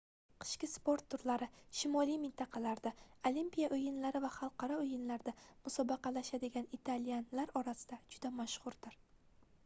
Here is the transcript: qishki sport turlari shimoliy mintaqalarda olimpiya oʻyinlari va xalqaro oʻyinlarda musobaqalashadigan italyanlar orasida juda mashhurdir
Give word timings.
qishki 0.43 0.67
sport 0.69 1.03
turlari 1.13 1.47
shimoliy 1.79 2.15
mintaqalarda 2.21 2.91
olimpiya 3.29 3.67
oʻyinlari 3.77 4.21
va 4.23 4.31
xalqaro 4.37 4.79
oʻyinlarda 4.85 5.33
musobaqalashadigan 5.67 6.69
italyanlar 6.79 7.53
orasida 7.61 8.01
juda 8.17 8.33
mashhurdir 8.39 8.97